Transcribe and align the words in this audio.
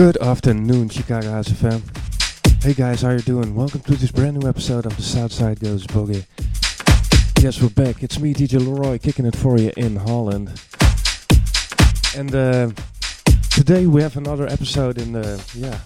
Good 0.00 0.16
afternoon, 0.22 0.88
Chicago 0.88 1.30
House 1.30 1.48
FM. 1.48 1.82
Hey 2.62 2.72
guys, 2.72 3.02
how 3.02 3.10
you 3.10 3.18
doing? 3.18 3.54
Welcome 3.54 3.82
to 3.82 3.96
this 3.96 4.10
brand 4.10 4.38
new 4.38 4.48
episode 4.48 4.86
of 4.86 4.96
the 4.96 5.02
Southside 5.02 5.60
Goes 5.60 5.86
Boogie. 5.86 6.24
Yes, 7.42 7.60
we're 7.60 7.68
back. 7.68 8.02
It's 8.02 8.18
me, 8.18 8.32
DJ 8.32 8.66
Leroy, 8.66 8.96
kicking 8.98 9.26
it 9.26 9.36
for 9.36 9.58
you 9.58 9.70
in 9.76 9.96
Holland. 9.96 10.58
And 12.16 12.34
uh, 12.34 12.70
today 13.50 13.86
we 13.86 14.00
have 14.00 14.16
another 14.16 14.46
episode 14.46 14.96
in 14.96 15.12
the, 15.12 15.44
yeah, 15.54 15.80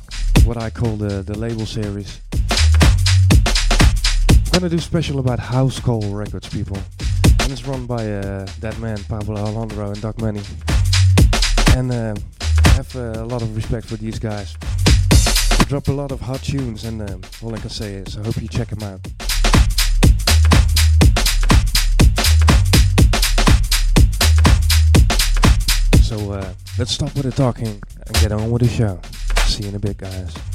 what 0.46 0.58
I 0.58 0.70
call 0.70 0.94
the, 0.94 1.22
the 1.22 1.36
label 1.36 1.66
series. 1.66 2.20
I'm 4.54 4.60
gonna 4.60 4.68
do 4.68 4.78
special 4.78 5.18
about 5.18 5.40
House 5.40 5.80
Call 5.80 6.02
Records, 6.14 6.48
people. 6.48 6.76
And 7.40 7.50
it's 7.50 7.66
run 7.66 7.84
by 7.86 8.12
uh, 8.12 8.46
that 8.60 8.78
man, 8.78 9.02
Pablo 9.08 9.38
Alejandro 9.38 9.90
and 9.90 10.00
Doc 10.00 10.20
Manny. 10.20 10.42
And 11.76 11.90
uh, 11.90 12.14
have 12.74 12.96
uh, 12.96 13.22
a 13.22 13.26
lot 13.26 13.40
of 13.40 13.54
respect 13.54 13.86
for 13.86 13.94
these 13.94 14.18
guys. 14.18 14.56
They 15.58 15.64
drop 15.66 15.86
a 15.86 15.92
lot 15.92 16.10
of 16.10 16.20
hot 16.20 16.42
tunes, 16.42 16.84
and 16.84 17.08
um, 17.08 17.22
all 17.40 17.54
I 17.54 17.58
can 17.58 17.70
say 17.70 17.94
is 17.94 18.18
I 18.18 18.24
hope 18.24 18.42
you 18.42 18.48
check 18.48 18.68
them 18.68 18.82
out. 18.82 19.00
So 26.02 26.32
uh, 26.32 26.52
let's 26.76 26.90
stop 26.90 27.14
with 27.14 27.22
the 27.22 27.32
talking 27.32 27.80
and 28.06 28.14
get 28.20 28.32
on 28.32 28.50
with 28.50 28.62
the 28.62 28.68
show. 28.68 29.00
See 29.46 29.62
you 29.62 29.68
in 29.68 29.76
a 29.76 29.78
bit, 29.78 29.96
guys. 29.96 30.53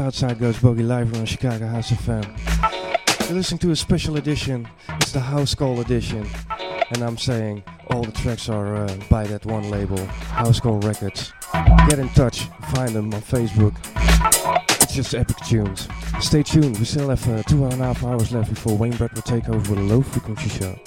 Southside 0.00 0.38
Goes 0.38 0.56
Boogie 0.56 0.86
live 0.86 1.14
on 1.14 1.26
Chicago 1.26 1.66
House 1.66 1.90
FM. 1.90 2.24
You're 3.28 3.36
listening 3.36 3.58
to 3.58 3.70
a 3.72 3.76
special 3.76 4.16
edition. 4.16 4.66
It's 4.96 5.12
the 5.12 5.20
House 5.20 5.54
Call 5.54 5.78
edition, 5.80 6.26
and 6.92 7.02
I'm 7.02 7.18
saying 7.18 7.62
all 7.88 8.02
the 8.02 8.12
tracks 8.12 8.48
are 8.48 8.76
uh, 8.76 8.96
by 9.10 9.26
that 9.26 9.44
one 9.44 9.68
label, 9.68 10.02
House 10.06 10.58
Call 10.58 10.80
Records. 10.80 11.34
Get 11.86 11.98
in 11.98 12.08
touch, 12.14 12.44
find 12.74 12.94
them 12.94 13.12
on 13.12 13.20
Facebook. 13.20 13.76
It's 14.82 14.94
just 14.94 15.14
epic 15.14 15.36
tunes. 15.46 15.86
Stay 16.18 16.44
tuned. 16.44 16.78
We 16.78 16.86
still 16.86 17.10
have 17.10 17.28
uh, 17.28 17.42
two 17.42 17.62
and 17.66 17.74
a 17.74 17.84
half 17.84 18.02
hours 18.02 18.32
left 18.32 18.48
before 18.48 18.78
Wayne 18.78 18.96
Brett 18.96 19.12
will 19.12 19.20
take 19.20 19.50
over 19.50 19.74
with 19.74 19.80
a 19.80 19.82
low 19.82 20.00
frequency 20.00 20.48
show. 20.48 20.78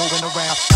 All 0.00 0.06
of 0.06 0.73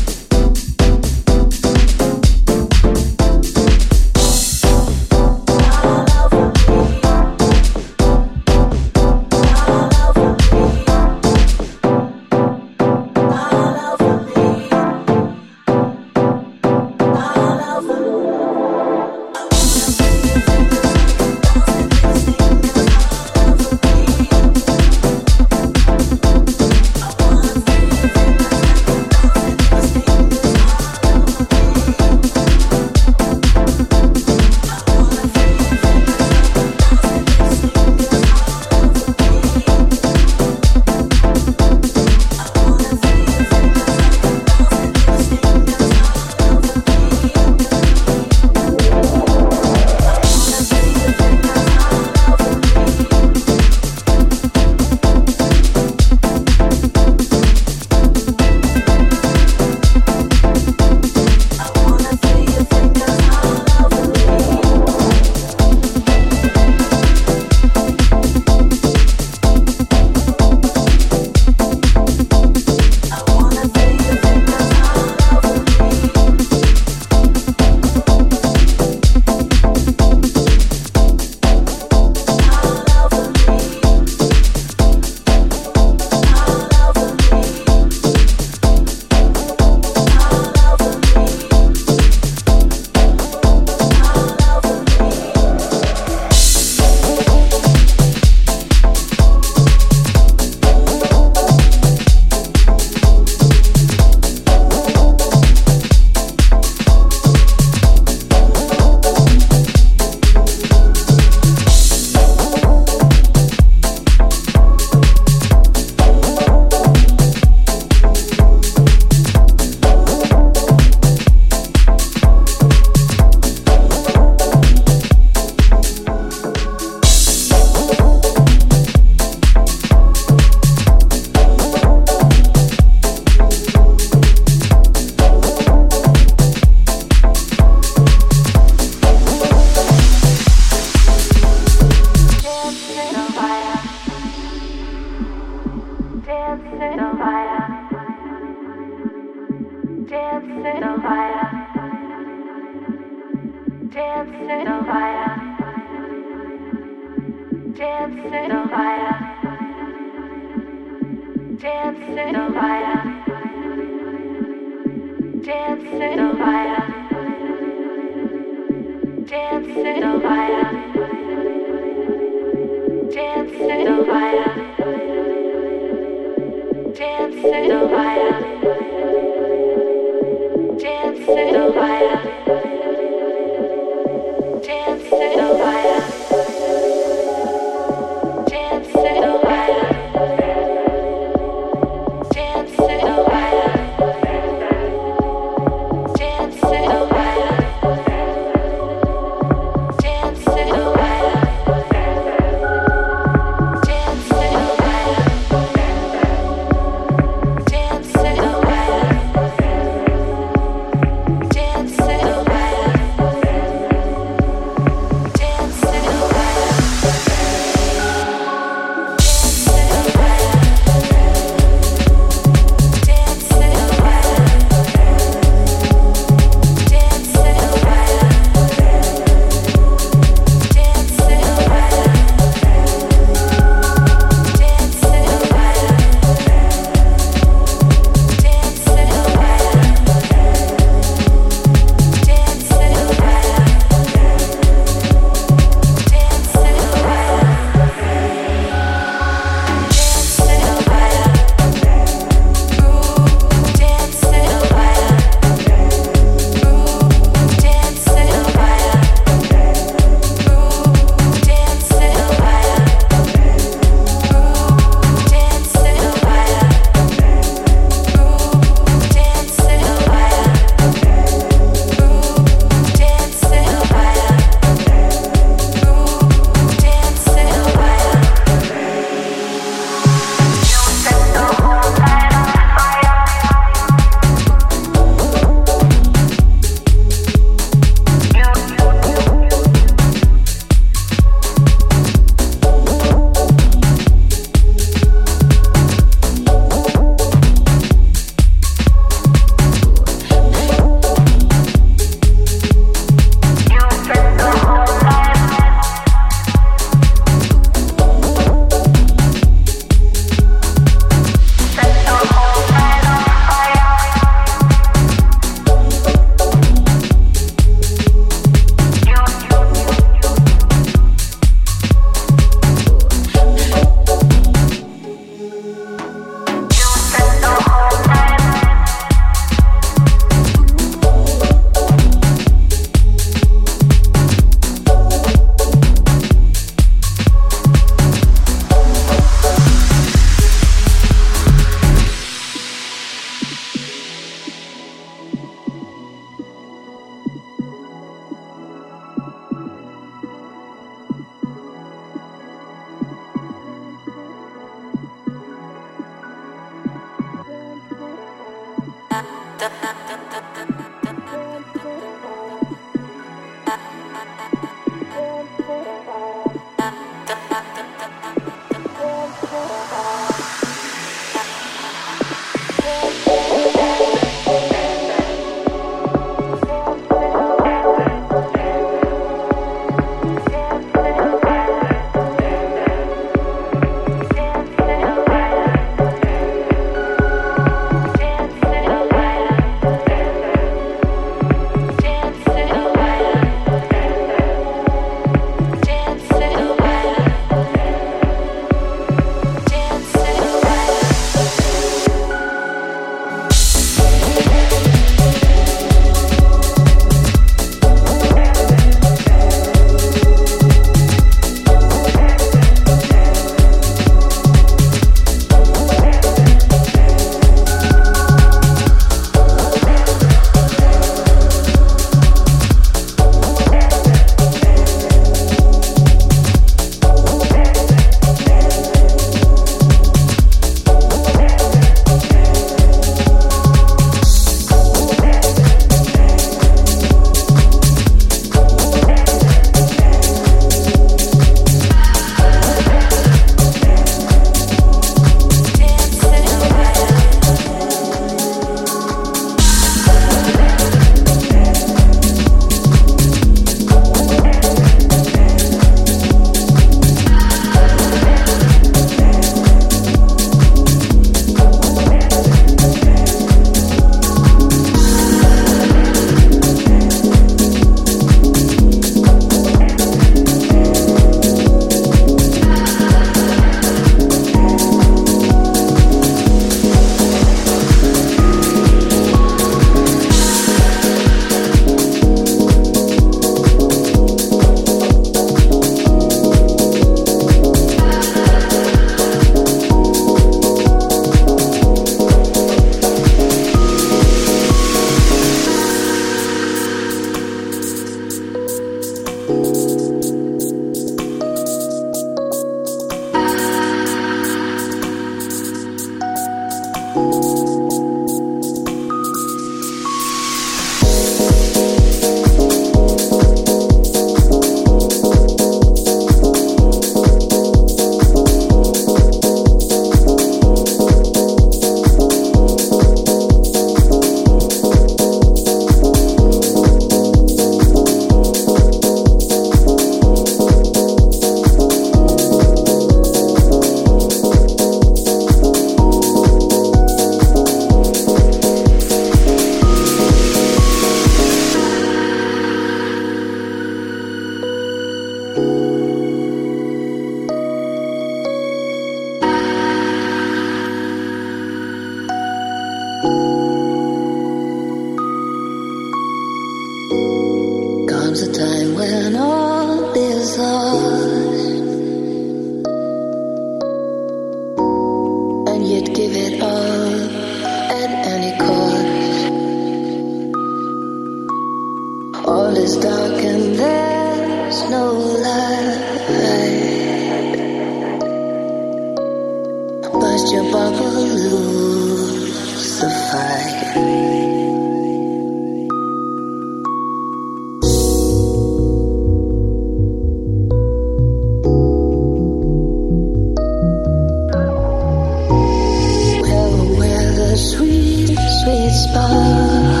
吧。 599.13 600.00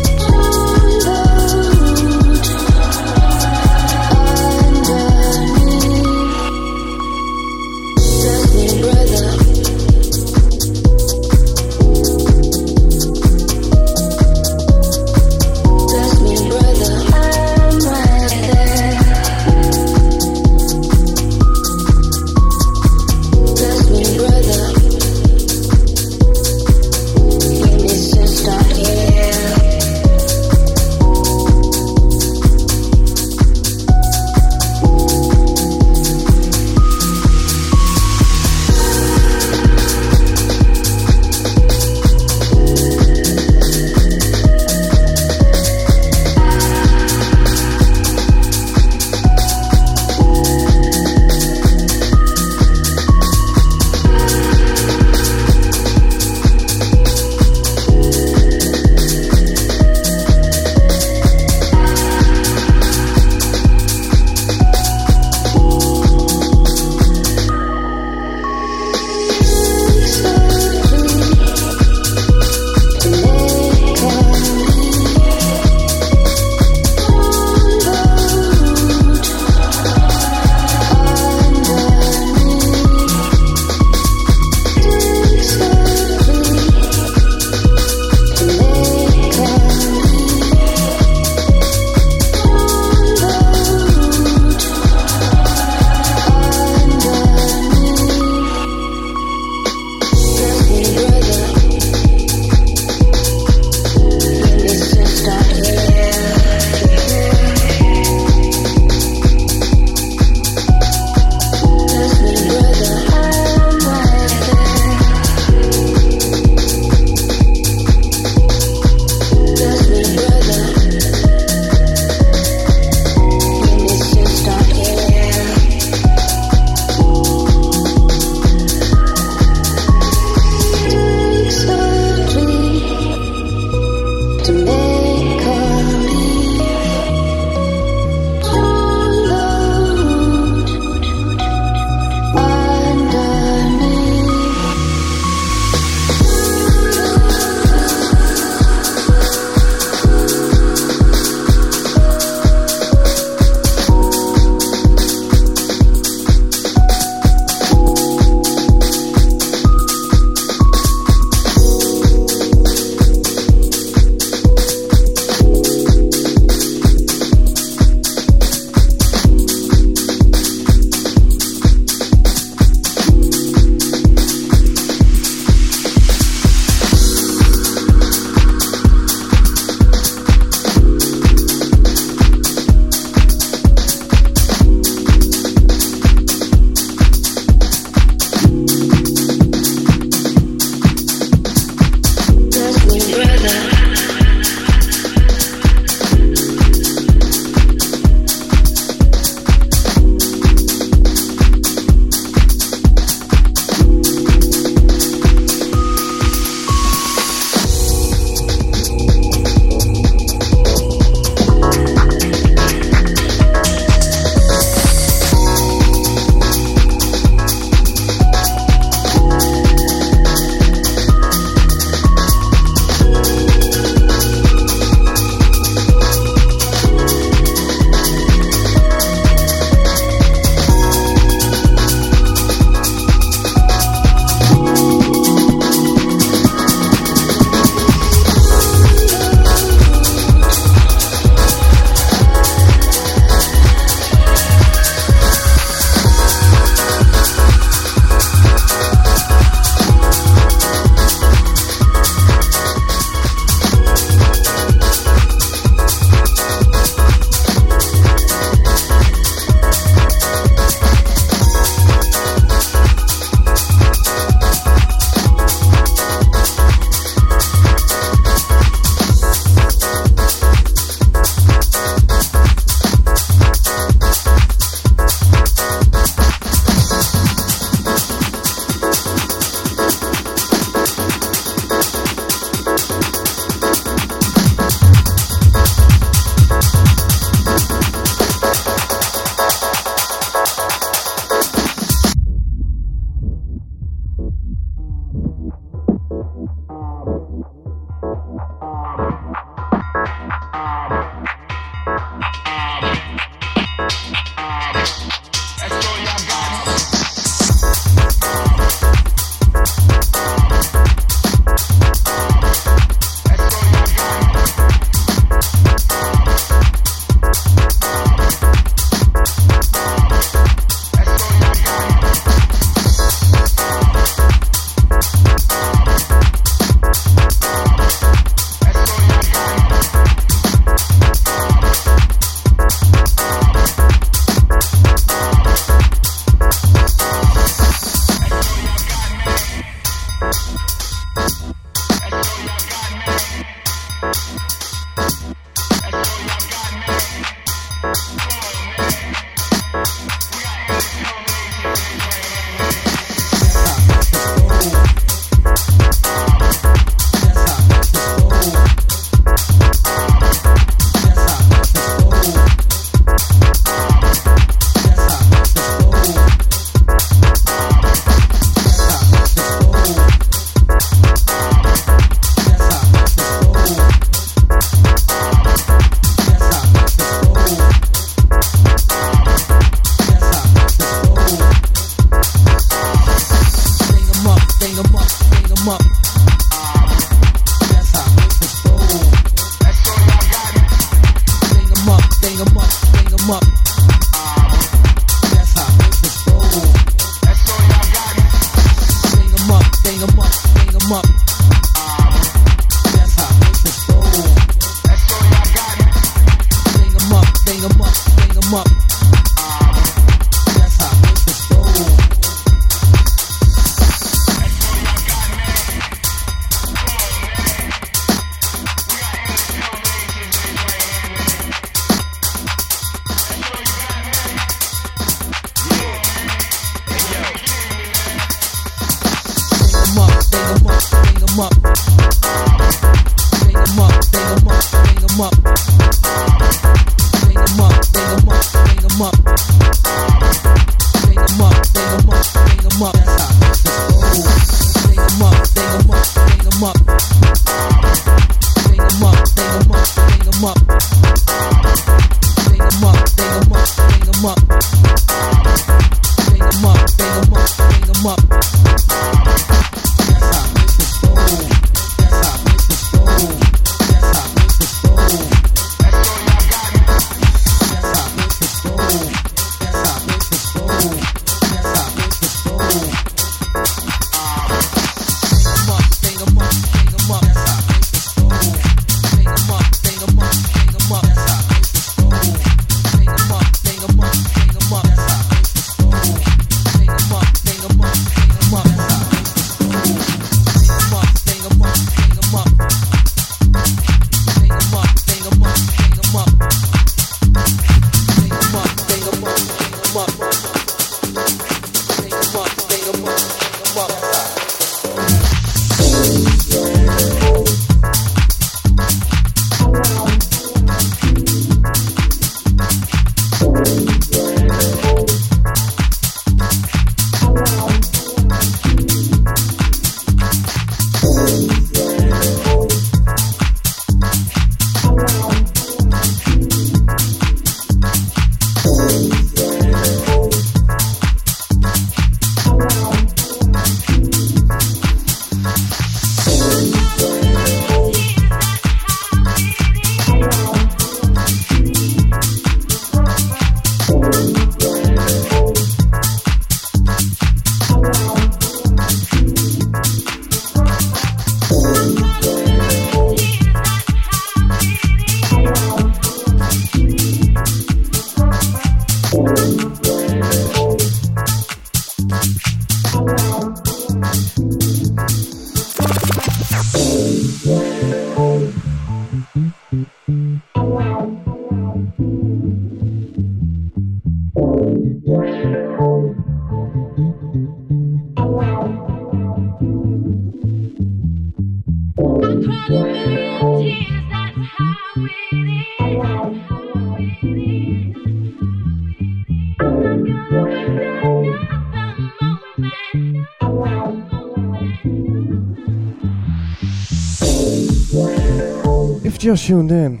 Tuned 599.46 599.70
in, 599.70 600.00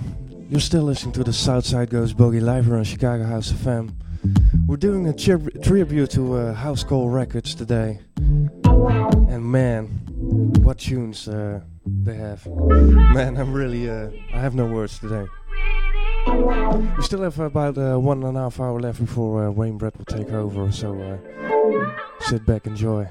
you're 0.50 0.58
still 0.58 0.82
listening 0.82 1.12
to 1.12 1.22
the 1.22 1.32
Southside 1.32 1.88
Goes 1.88 2.12
Boogie 2.12 2.42
live 2.42 2.64
here 2.64 2.74
on 2.74 2.82
Chicago 2.82 3.22
House 3.22 3.52
of 3.52 3.58
FM. 3.58 3.92
We're 4.66 4.76
doing 4.76 5.06
a 5.06 5.12
tri 5.12 5.36
tribute 5.62 6.10
to 6.10 6.34
uh, 6.34 6.52
House 6.52 6.82
Call 6.82 7.08
Records 7.08 7.54
today. 7.54 8.00
And 8.64 9.44
man, 9.44 9.86
what 10.64 10.78
tunes 10.78 11.28
uh, 11.28 11.60
they 11.86 12.16
have. 12.16 12.44
Man, 12.48 13.36
I'm 13.36 13.52
really, 13.52 13.88
uh, 13.88 14.10
I 14.34 14.40
have 14.40 14.56
no 14.56 14.66
words 14.66 14.98
today. 14.98 15.28
We 16.96 17.04
still 17.04 17.22
have 17.22 17.38
about 17.38 17.78
uh, 17.78 18.00
one 18.00 18.24
and 18.24 18.36
a 18.36 18.40
half 18.40 18.58
hour 18.58 18.80
left 18.80 18.98
before 18.98 19.46
uh, 19.46 19.50
Wayne 19.52 19.78
Brett 19.78 19.96
will 19.96 20.06
take 20.06 20.32
over, 20.32 20.72
so 20.72 21.00
uh, 21.00 21.18
sit 22.22 22.44
back, 22.44 22.66
enjoy. 22.66 23.08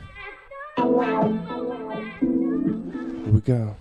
Here 0.75 0.85
we 3.31 3.39
go. 3.39 3.77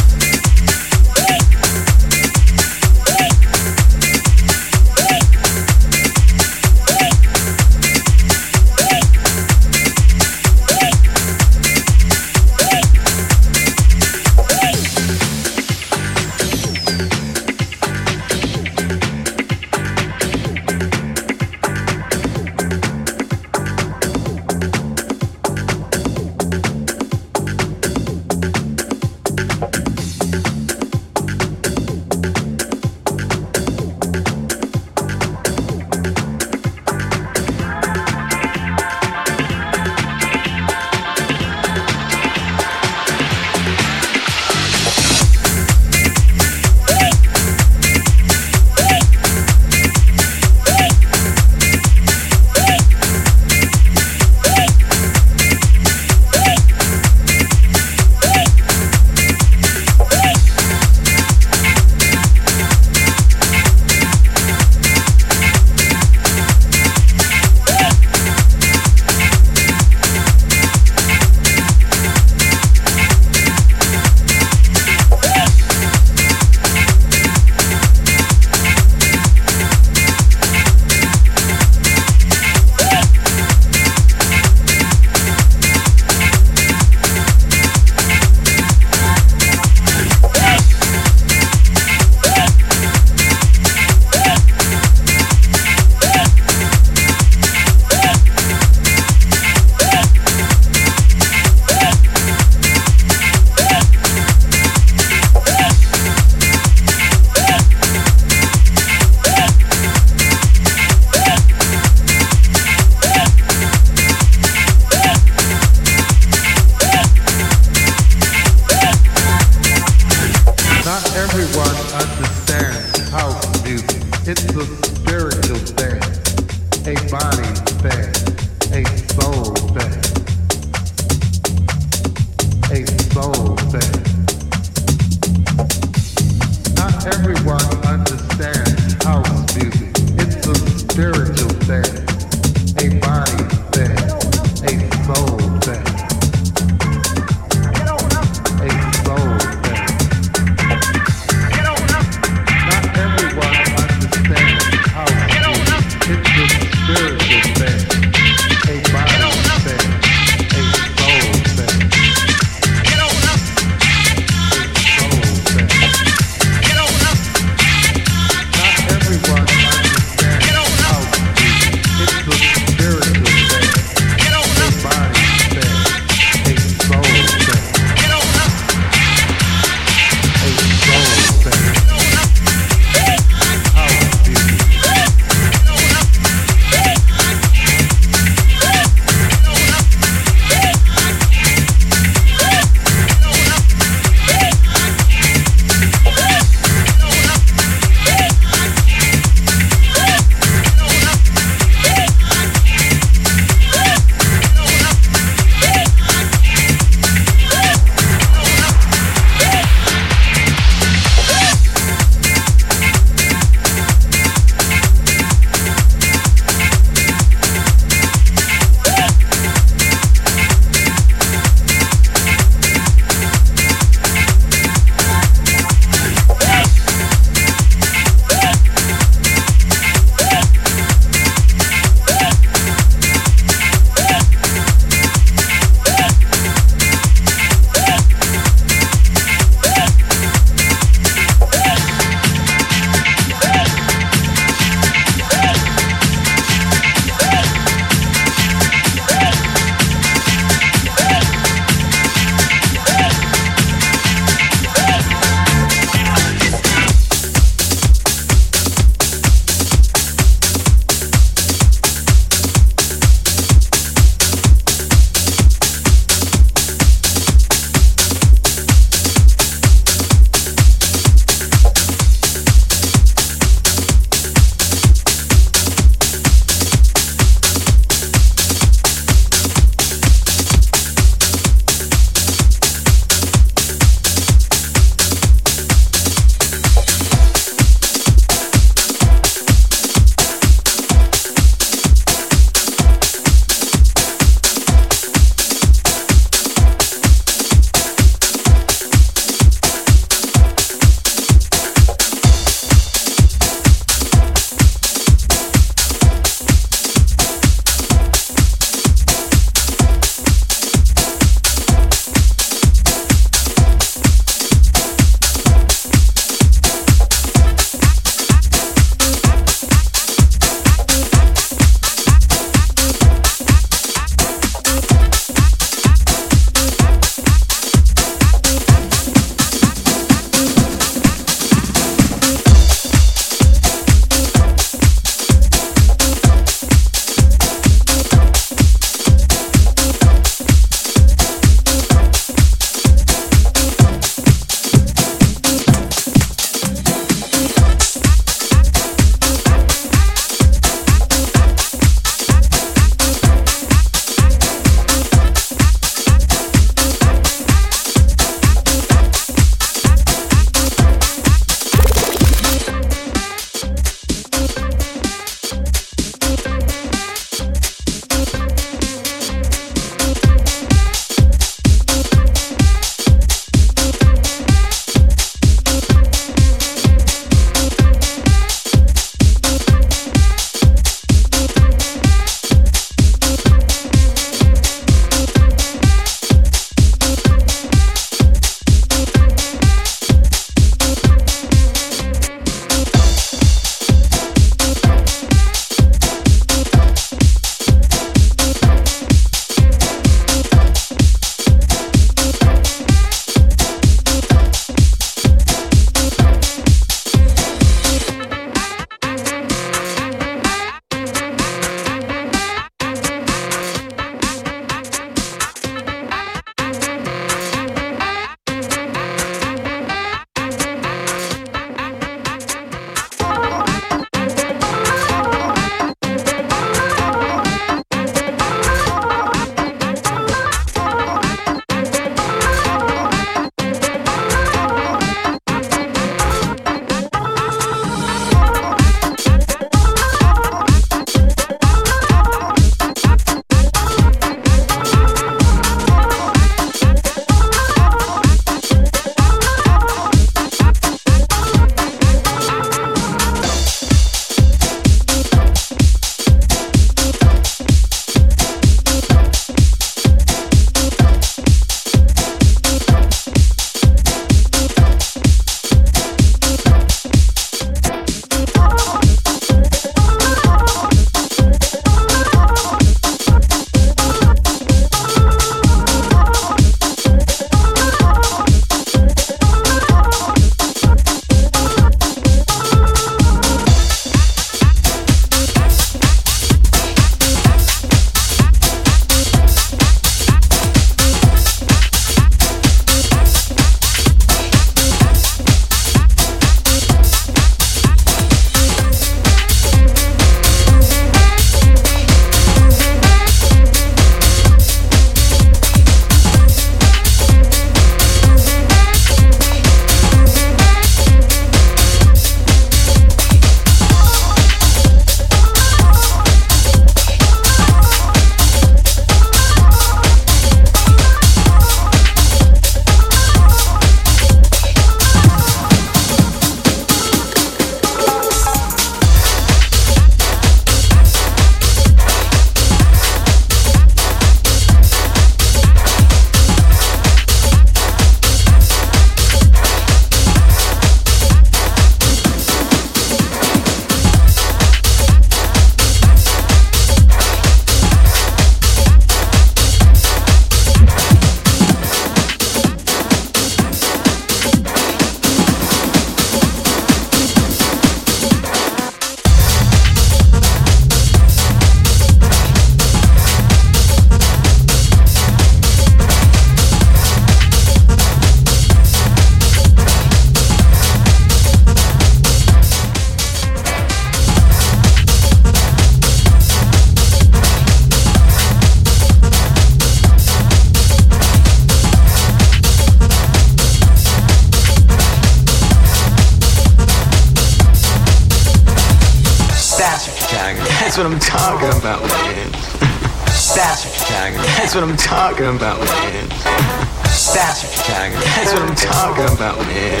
That's 590.92 591.04
what 591.04 591.12
I'm 591.14 591.20
talking 591.20 591.72
about, 591.80 592.02
man. 592.02 592.52
That's 592.52 593.80
what 593.80 593.96
you're 593.96 594.12
talking 594.12 594.36
about. 594.36 594.44
That's 594.60 594.74
what 594.74 594.84
I'm 594.84 594.96
talking 594.98 595.56
about, 595.56 595.80
man. 595.80 596.28
That's 596.28 597.32
what 597.32 597.72
you're 597.72 597.96
talking 597.96 598.12
about. 598.12 598.28
That's 598.36 598.52
what 598.52 598.60
I'm 598.60 598.76
talking 598.76 599.24
about, 599.32 599.56
man. 599.56 600.00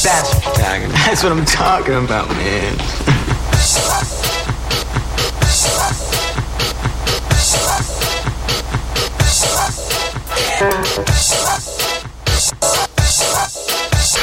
That's 0.00 0.32
what 0.32 0.40
you're 0.40 0.56
talking 0.56 0.88
about. 0.88 1.04
That's 1.04 1.22
what 1.22 1.32
I'm 1.32 1.44
talking 1.44 2.00
about, 2.00 2.28
man. 2.30 2.78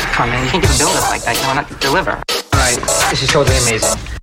Come 0.10 0.26
on, 0.26 0.30
man, 0.32 0.44
you 0.44 0.50
can't 0.50 0.64
give 0.64 0.74
a 0.74 0.78
build 0.80 0.96
up 0.98 1.10
like 1.12 1.22
that. 1.22 1.36
You 1.38 1.44
know, 1.44 1.54
not 1.54 1.70
to 1.70 1.76
deliver. 1.76 2.14
All 2.14 2.24
right, 2.54 2.80
this 3.12 3.22
is 3.22 3.30
totally 3.30 3.58
amazing. 3.58 4.21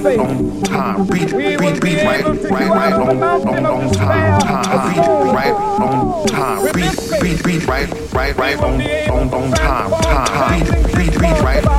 Long 0.00 0.62
time. 0.62 1.06
Beat, 1.08 1.36
beat, 1.36 1.80
beat, 1.82 2.04
right, 2.04 2.24
right, 2.24 2.70
right, 2.70 2.96
long, 2.96 3.20
long, 3.20 3.62
long 3.62 3.92
time, 3.92 4.40
time. 4.40 4.94
Beat, 4.94 5.32
right, 5.34 5.52
long 5.78 6.26
time. 6.26 6.72
Beat, 6.72 7.20
beat, 7.20 7.44
beat, 7.44 7.66
right, 7.66 8.14
right, 8.14 8.34
right, 8.34 8.58
long, 8.58 8.78
long 9.08 9.34
on 9.34 9.52
time, 9.52 9.90
time. 9.90 10.64
Beat, 10.64 10.96
beat, 10.96 11.20
beat, 11.20 11.40
right. 11.42 11.69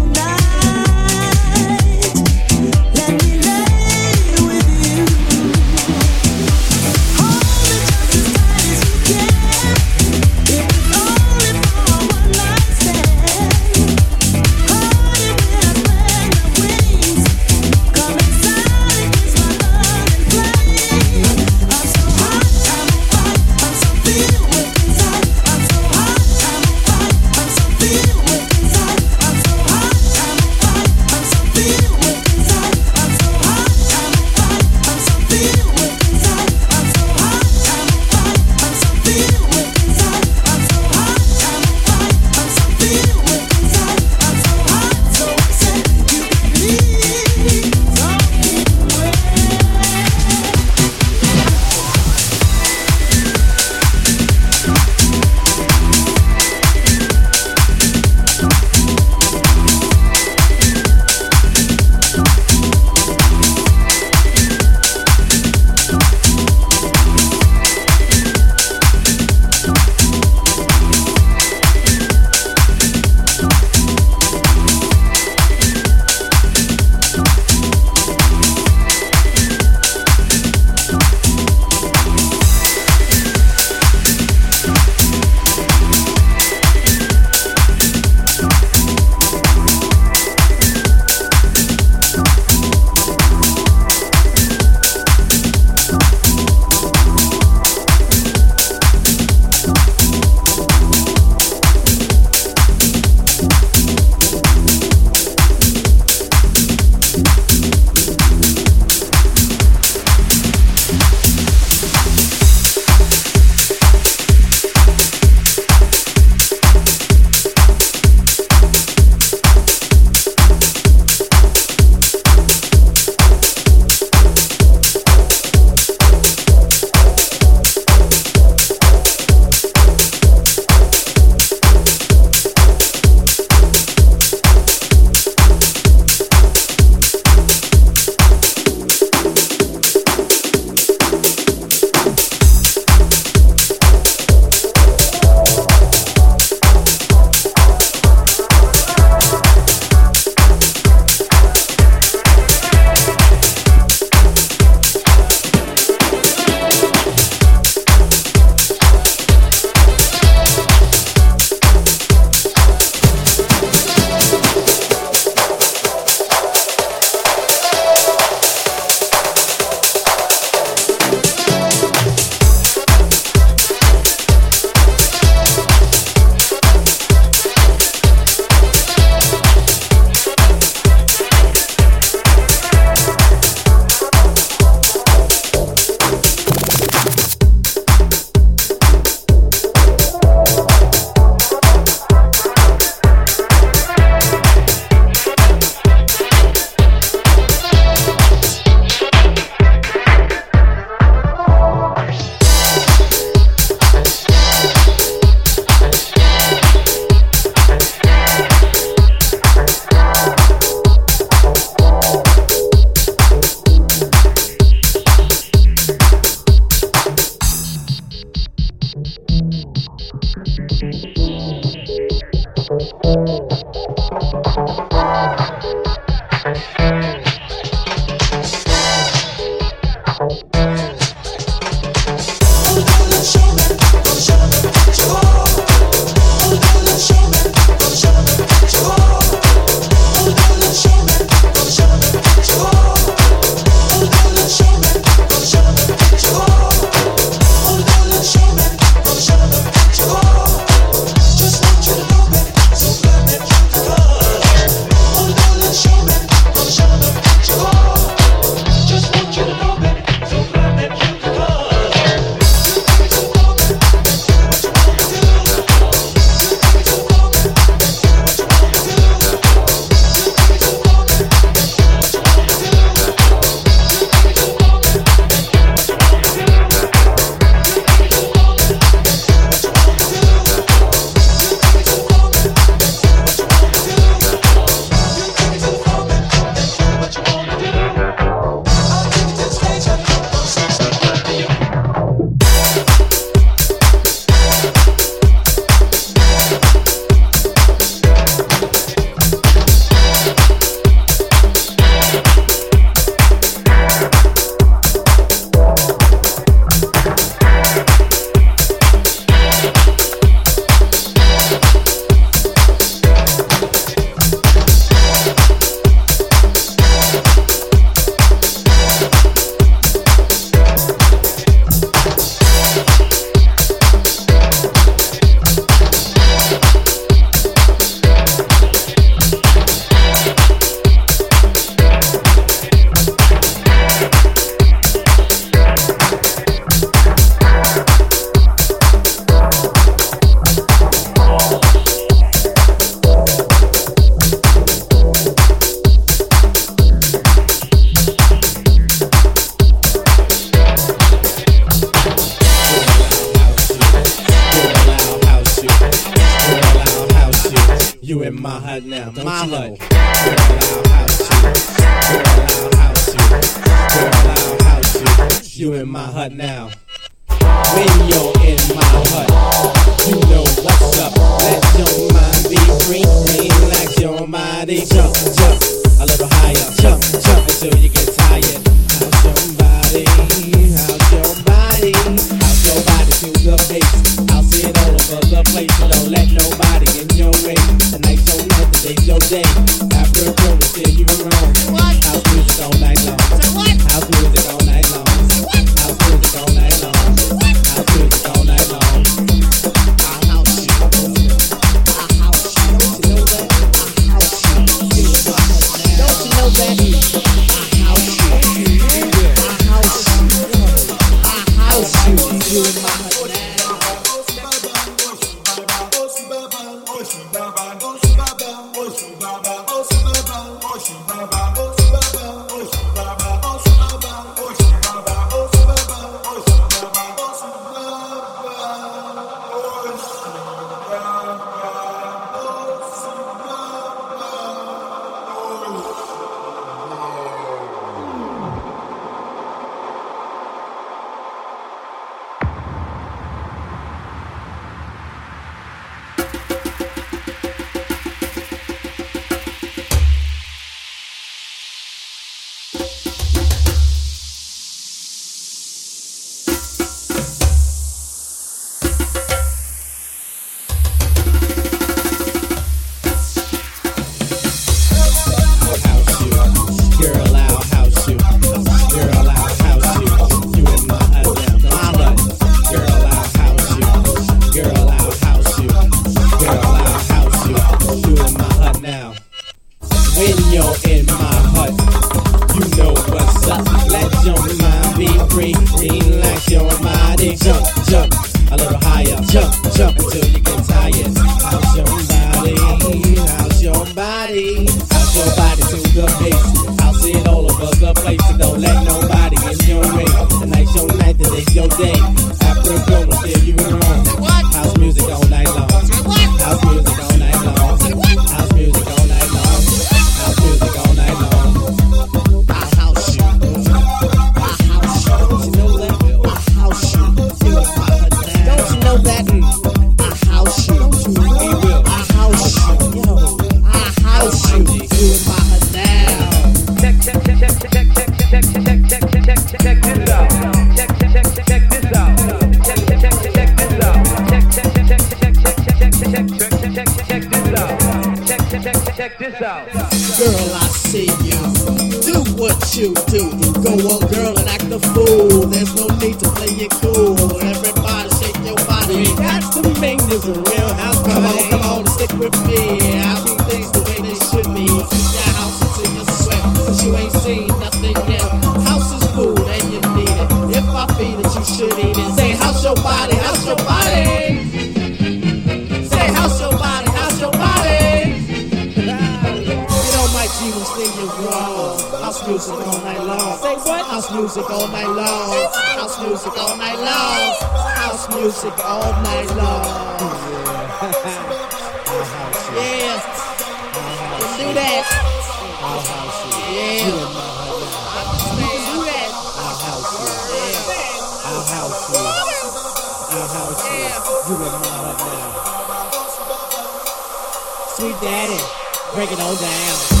Break 599.11 599.19
it 599.19 599.25
on 599.25 599.35
down. 599.35 600.00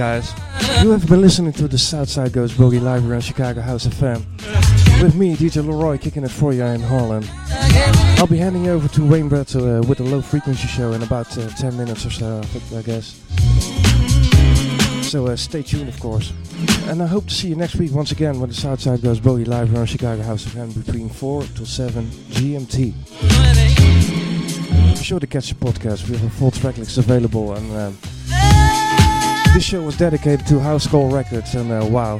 Guys, 0.00 0.32
you 0.82 0.90
have 0.92 1.06
been 1.08 1.20
listening 1.20 1.52
to 1.52 1.68
the 1.68 1.76
Southside 1.76 2.32
Goes 2.32 2.54
Boogie 2.54 2.80
live 2.80 3.06
around 3.06 3.20
Chicago 3.20 3.60
House 3.60 3.84
of 3.84 3.92
FM. 3.92 4.24
With 5.02 5.14
me, 5.14 5.36
DJ 5.36 5.62
Leroy, 5.62 5.98
kicking 5.98 6.24
it 6.24 6.30
for 6.30 6.54
you 6.54 6.64
in 6.64 6.80
Holland. 6.80 7.28
I'll 8.16 8.26
be 8.26 8.38
handing 8.38 8.68
over 8.68 8.88
to 8.88 9.06
Wayne 9.06 9.28
Brettel 9.28 9.84
uh, 9.84 9.86
with 9.86 9.98
the 9.98 10.04
low 10.04 10.22
frequency 10.22 10.68
show 10.68 10.92
in 10.92 11.02
about 11.02 11.36
uh, 11.36 11.50
10 11.50 11.76
minutes 11.76 12.06
or 12.06 12.10
so, 12.10 12.40
I, 12.74 12.80
guess. 12.80 13.20
So 15.06 15.26
uh, 15.26 15.36
stay 15.36 15.62
tuned, 15.62 15.90
of 15.90 16.00
course. 16.00 16.32
And 16.86 17.02
I 17.02 17.06
hope 17.06 17.26
to 17.26 17.34
see 17.34 17.48
you 17.48 17.56
next 17.56 17.74
week 17.74 17.92
once 17.92 18.10
again 18.10 18.40
when 18.40 18.48
the 18.48 18.56
Southside 18.56 19.02
Goes 19.02 19.20
Boogie 19.20 19.46
live 19.46 19.74
around 19.74 19.84
Chicago 19.84 20.22
House 20.22 20.46
of 20.46 20.52
FM 20.52 20.82
between 20.82 21.10
4 21.10 21.42
till 21.42 21.66
7 21.66 22.06
GMT. 22.06 22.94
Be 24.96 25.04
sure 25.04 25.20
to 25.20 25.26
catch 25.26 25.50
the 25.50 25.56
podcast. 25.56 26.08
We 26.08 26.16
have 26.16 26.26
a 26.26 26.30
full 26.30 26.52
track 26.52 26.78
list 26.78 26.96
available 26.96 27.52
and 27.52 27.76
um, 27.76 27.98
this 29.60 29.68
show 29.68 29.82
was 29.82 29.98
dedicated 29.98 30.46
to 30.46 30.58
House 30.58 30.86
Call 30.86 31.10
Records 31.10 31.54
and 31.54 31.70
uh, 31.70 31.84
wow, 31.84 32.16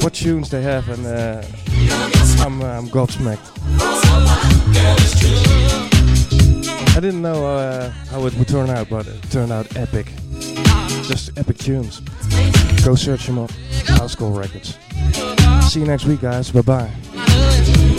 what 0.00 0.14
tunes 0.14 0.48
they 0.48 0.62
have 0.62 0.88
and 0.88 1.04
uh, 1.04 1.42
I'm, 2.38 2.62
uh, 2.62 2.66
I'm 2.66 2.86
gobsmacked. 2.86 3.50
I 6.96 7.00
didn't 7.00 7.20
know 7.20 7.44
uh, 7.44 7.90
how 7.90 8.24
it 8.26 8.34
would 8.34 8.46
turn 8.46 8.70
out, 8.70 8.88
but 8.88 9.08
it 9.08 9.22
turned 9.32 9.50
out 9.50 9.76
epic. 9.76 10.06
Just 11.02 11.36
epic 11.36 11.58
tunes. 11.58 11.98
Go 12.84 12.94
search 12.94 13.26
them 13.26 13.40
up. 13.40 13.50
House 13.98 14.14
Call 14.14 14.30
Records. 14.30 14.78
See 15.62 15.80
you 15.80 15.86
next 15.86 16.04
week, 16.04 16.20
guys. 16.20 16.48
Bye 16.52 16.60
bye. 16.60 17.93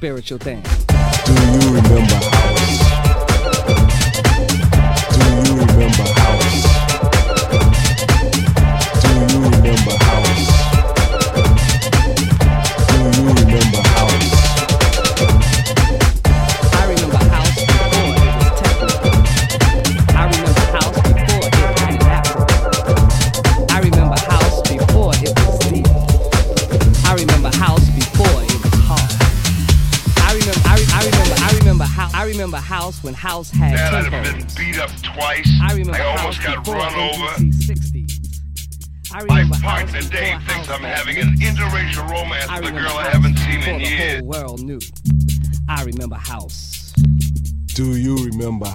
spiritual 0.00 0.38
thing. 0.38 0.79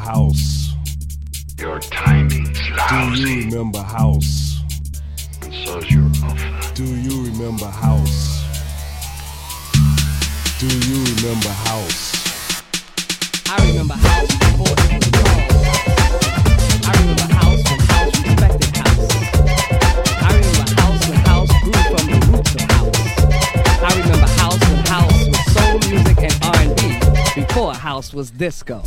house? 0.05 0.75
Your 1.57 1.79
timing's 1.79 2.69
lousy. 2.69 3.23
Do 3.23 3.31
you 3.31 3.45
remember 3.49 3.81
house? 3.81 4.61
And 5.41 5.51
so's 5.65 5.89
your 5.89 6.05
offer. 6.23 6.75
Do 6.75 6.85
you 6.85 7.23
remember 7.23 7.65
house? 7.65 8.43
Do 10.59 10.67
you 10.67 11.03
remember 11.15 11.49
house? 11.49 12.13
I 13.49 13.67
remember 13.67 13.95
house 13.95 14.27
before 14.27 14.75
it 14.77 15.01
was 15.01 15.09
called. 15.17 15.49
I 16.85 16.93
remember 17.01 17.27
house 17.33 17.63
when 17.65 17.79
house 17.89 18.13
respected 18.21 18.77
house. 18.77 19.09
I 20.21 20.37
remember 20.37 20.81
house 20.81 21.01
when 21.09 21.19
house 21.25 21.51
grew 21.63 21.81
from 21.89 22.05
the 22.11 22.17
roots 22.29 22.53
of 22.53 22.61
house. 22.77 23.01
I 23.81 23.99
remember 24.01 24.29
house 24.37 24.61
when 24.69 24.85
house 24.85 25.19
was 25.25 25.43
soul 25.55 25.73
music 25.89 26.19
and 26.21 26.35
R&B 26.45 27.41
before 27.41 27.73
house 27.73 28.13
was 28.13 28.29
disco. 28.29 28.83